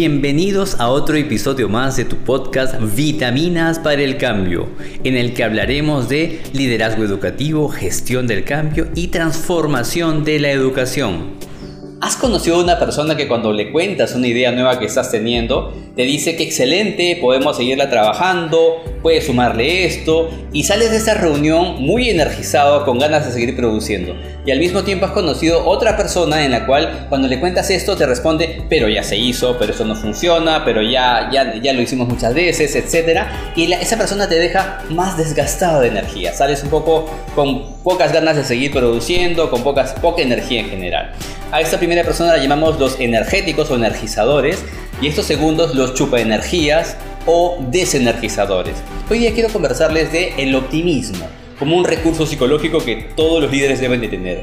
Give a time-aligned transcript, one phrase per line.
[0.00, 4.66] Bienvenidos a otro episodio más de tu podcast Vitaminas para el Cambio,
[5.04, 11.49] en el que hablaremos de liderazgo educativo, gestión del cambio y transformación de la educación.
[12.10, 15.72] ¿Has conocido a una persona que cuando le cuentas una idea nueva que estás teniendo,
[15.94, 21.80] te dice que excelente, podemos seguirla trabajando, puedes sumarle esto y sales de esta reunión
[21.80, 24.16] muy energizado, con ganas de seguir produciendo?
[24.44, 27.96] Y al mismo tiempo has conocido otra persona en la cual cuando le cuentas esto
[27.96, 31.80] te responde, pero ya se hizo, pero eso no funciona, pero ya, ya, ya lo
[31.80, 33.20] hicimos muchas veces, etc.
[33.54, 38.34] Y esa persona te deja más desgastado de energía, sales un poco con pocas ganas
[38.34, 41.12] de seguir produciendo, con pocas, poca energía en general.
[41.52, 44.64] A esta primera persona la llamamos los energéticos o energizadores
[45.02, 46.96] y estos segundos los chupaenergías
[47.26, 48.76] o desenergizadores.
[49.10, 51.26] Hoy día quiero conversarles de el optimismo
[51.58, 54.42] como un recurso psicológico que todos los líderes deben de tener.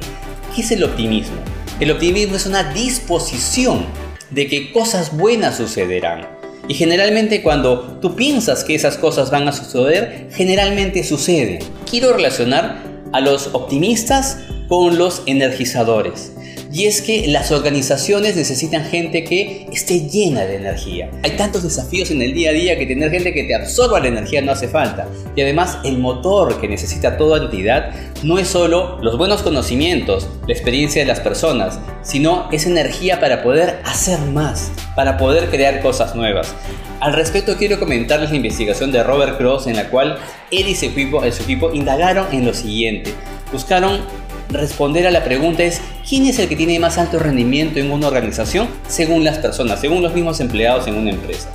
[0.53, 1.37] ¿Qué es el optimismo?
[1.79, 3.85] El optimismo es una disposición
[4.29, 6.27] de que cosas buenas sucederán.
[6.67, 11.59] Y generalmente cuando tú piensas que esas cosas van a suceder, generalmente suceden.
[11.89, 16.33] Quiero relacionar a los optimistas con los energizadores.
[16.71, 21.09] Y es que las organizaciones necesitan gente que esté llena de energía.
[21.23, 24.09] Hay tantos desafíos en el día a día que tener gente que te absorba la
[24.09, 25.07] energía no hace falta.
[25.35, 27.91] Y además el motor que necesita toda entidad
[28.23, 33.43] no es solo los buenos conocimientos, la experiencia de las personas, sino es energía para
[33.43, 36.53] poder hacer más, para poder crear cosas nuevas.
[36.99, 40.17] Al respecto quiero comentarles la investigación de Robert Cross en la cual
[40.51, 43.13] él y su equipo, su equipo indagaron en lo siguiente.
[43.51, 44.01] Buscaron
[44.49, 48.07] responder a la pregunta es ¿quién es el que tiene más alto rendimiento en una
[48.07, 51.49] organización según las personas, según los mismos empleados en una empresa?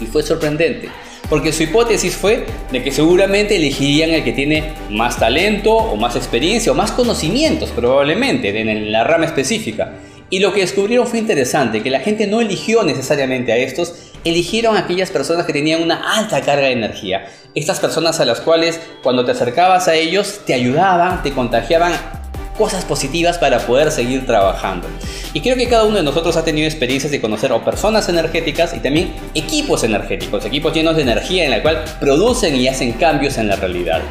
[0.00, 0.88] Y fue sorprendente,
[1.28, 6.16] porque su hipótesis fue de que seguramente elegirían el que tiene más talento o más
[6.16, 9.94] experiencia o más conocimientos probablemente en la rama específica.
[10.32, 14.76] Y lo que descubrieron fue interesante, que la gente no eligió necesariamente a estos, eligieron
[14.76, 17.26] a aquellas personas que tenían una alta carga de energía.
[17.56, 22.19] Estas personas a las cuales cuando te acercabas a ellos te ayudaban, te contagiaban
[22.60, 24.86] cosas positivas para poder seguir trabajando.
[25.32, 28.74] Y creo que cada uno de nosotros ha tenido experiencias de conocer o personas energéticas
[28.74, 33.38] y también equipos energéticos, equipos llenos de energía en la cual producen y hacen cambios
[33.38, 34.02] en la realidad.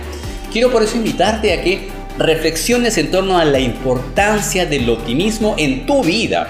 [0.51, 5.85] Quiero por eso invitarte a que reflexiones en torno a la importancia del optimismo en
[5.85, 6.47] tu vida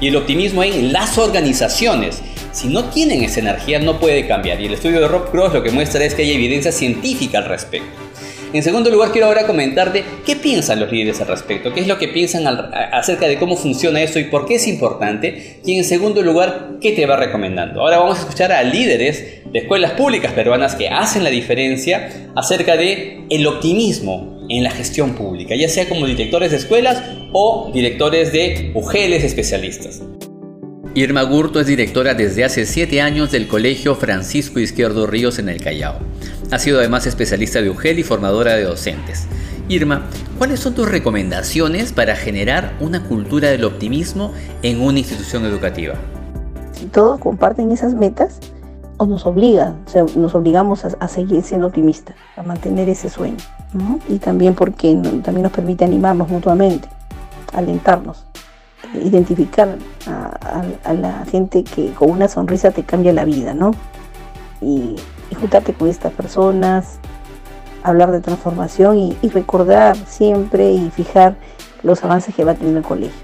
[0.00, 2.22] y el optimismo en las organizaciones.
[2.52, 5.62] Si no tienen esa energía no puede cambiar y el estudio de Rob Cross lo
[5.62, 8.11] que muestra es que hay evidencia científica al respecto.
[8.52, 11.98] En segundo lugar, quiero ahora comentarte qué piensan los líderes al respecto, qué es lo
[11.98, 15.60] que piensan acerca de cómo funciona esto y por qué es importante.
[15.64, 17.80] Y en segundo lugar, qué te va recomendando.
[17.80, 22.76] Ahora vamos a escuchar a líderes de escuelas públicas peruanas que hacen la diferencia acerca
[22.76, 27.02] de el optimismo en la gestión pública, ya sea como directores de escuelas
[27.32, 30.02] o directores de UGELes especialistas.
[30.94, 35.62] Irma Gurto es directora desde hace 7 años del Colegio Francisco Izquierdo Ríos en el
[35.62, 35.98] Callao.
[36.52, 39.26] Ha sido además especialista de UGEL y formadora de docentes.
[39.70, 40.02] Irma,
[40.36, 45.94] ¿cuáles son tus recomendaciones para generar una cultura del optimismo en una institución educativa?
[46.72, 48.38] Si todos comparten esas metas,
[48.98, 49.74] o nos obliga,
[50.14, 53.38] nos obligamos a, seguir siendo optimistas, a mantener ese sueño.
[54.10, 56.86] Y también porque también nos permite animarnos mutuamente,
[57.54, 58.26] alentarnos,
[59.02, 63.70] identificar a, la gente que con una sonrisa te cambia la vida, ¿no?
[64.60, 64.96] Y,
[65.34, 66.98] juntarte con estas personas,
[67.82, 71.36] hablar de transformación y, y, recordar siempre y fijar
[71.82, 73.20] los avances que va tener el colegio,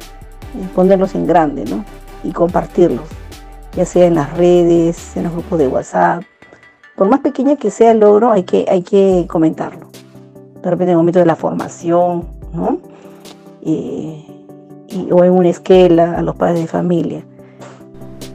[0.55, 1.85] y ponerlos en grande, ¿no?
[2.25, 3.09] Y compartirlos
[3.79, 6.25] ya sea en las redes, en los grupos de WhatsApp.
[6.97, 9.89] Por más pequeña que sea el logro, hay que, hay que comentarlo.
[10.63, 12.81] De repente en el momento de la formación, ¿no?
[13.63, 14.25] y,
[15.13, 17.25] o en una esquela a los padres de familia.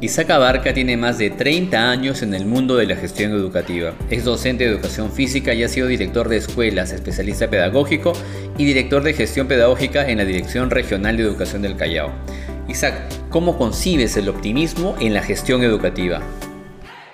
[0.04, 3.94] Isaac Abarca tiene más de 30 años en el mundo de la gestión educativa.
[4.10, 8.12] Es docente de educación física y ha sido director de escuelas, especialista pedagógico
[8.58, 12.12] y director de gestión pedagógica en la Dirección Regional de Educación del Callao.
[12.68, 12.96] Isaac,
[13.30, 16.20] ¿cómo concibes el optimismo en la gestión educativa?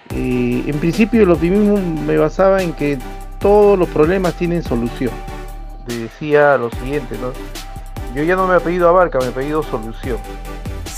[0.09, 2.97] En principio el optimismo me basaba en que
[3.39, 5.12] todos los problemas tienen solución.
[5.85, 7.33] Decía lo siguiente, ¿no?
[8.15, 10.18] Yo ya no me he pedido abarca, me he pedido solución.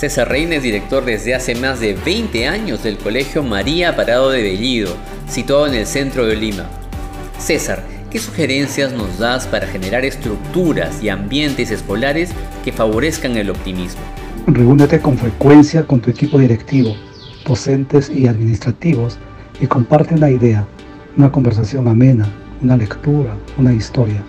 [0.02, 4.42] César Reina es director desde hace más de 20 años del Colegio María Parado de
[4.42, 4.96] Bellido,
[5.28, 6.64] situado en el centro de Lima.
[7.38, 12.30] César, ¿qué sugerencias nos das para generar estructuras y ambientes escolares
[12.64, 14.00] que favorezcan el optimismo?
[14.48, 16.96] Reúnete con frecuencia con tu equipo directivo,
[17.46, 19.18] docentes y administrativos
[19.60, 20.66] y comparte una idea,
[21.16, 22.28] una conversación amena,
[22.60, 24.20] una lectura, una historia.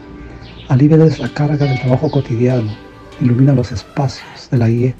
[0.69, 2.71] Aliviales la carga del trabajo cotidiano,
[3.19, 4.95] ilumina los espacios de la IE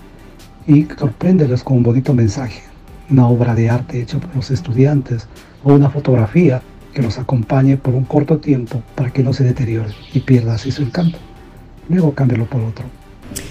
[0.67, 2.61] y sorpréndelos con un bonito mensaje.
[3.09, 5.27] una obra de arte hecha por los estudiantes
[5.63, 6.61] o una fotografía
[6.93, 10.71] que los acompañe por un corto tiempo para que no se deteriore y pierda así
[10.71, 11.17] su encanto.
[11.89, 12.85] Luego cámbialo por otro.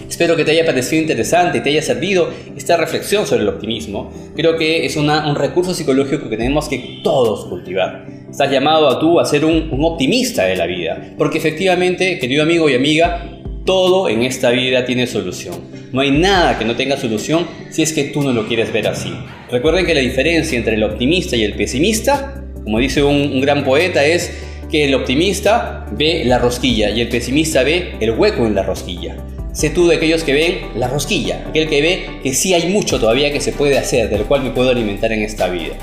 [0.08, 4.12] Espero que te haya parecido interesante y te haya servido esta reflexión sobre el optimismo.
[4.36, 8.06] Creo que es un recurso psicológico que tenemos que todos cultivar.
[8.30, 12.68] Estás llamado a tú a ser un optimista de la vida, porque efectivamente, querido amigo
[12.68, 15.54] y amiga, todo en esta vida tiene solución.
[15.92, 18.88] No hay nada que no tenga solución si es que tú no lo quieres ver
[18.88, 19.12] así.
[19.50, 24.04] Recuerden que la diferencia entre el optimista y el pesimista, como dice un, gran poeta,
[24.04, 24.32] es
[24.70, 29.16] que el optimista ve la rosquilla y el pesimista ve el hueco en la rosquilla.
[29.52, 32.98] Sé tú de aquellos que ven la rosquilla, aquel que ve que sí hay mucho
[32.98, 35.74] todavía que se puede hacer, del cual me puedo alimentar en esta vida.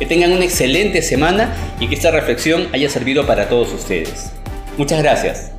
[0.00, 4.32] Que tengan una excelente semana y que esta reflexión haya servido para todos ustedes.
[4.76, 5.51] Muchas gracias.